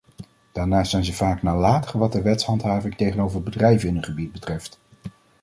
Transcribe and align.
Daarnaast 0.51 0.91
zijn 0.91 1.05
ze 1.05 1.13
vaak 1.13 1.41
nalatig 1.43 1.91
wat 1.91 2.11
de 2.11 2.21
wetshandhaving 2.21 2.95
tegenover 2.95 3.41
bedrijven 3.43 3.87
in 3.89 3.93
hun 3.93 4.03
gebied 4.03 4.31
betreft. 4.31 4.79